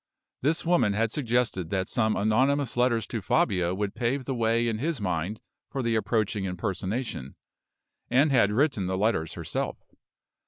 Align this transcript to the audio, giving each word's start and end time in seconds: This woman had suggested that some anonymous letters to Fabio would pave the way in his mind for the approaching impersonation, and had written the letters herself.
This 0.41 0.65
woman 0.65 0.93
had 0.93 1.11
suggested 1.11 1.69
that 1.69 1.87
some 1.87 2.15
anonymous 2.15 2.75
letters 2.75 3.05
to 3.05 3.21
Fabio 3.21 3.75
would 3.75 3.93
pave 3.93 4.25
the 4.25 4.33
way 4.33 4.67
in 4.67 4.79
his 4.79 4.99
mind 4.99 5.41
for 5.69 5.83
the 5.83 5.93
approaching 5.95 6.43
impersonation, 6.45 7.35
and 8.09 8.31
had 8.31 8.51
written 8.51 8.87
the 8.87 8.97
letters 8.97 9.33
herself. 9.33 9.77